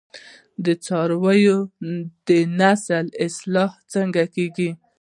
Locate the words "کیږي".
4.35-4.69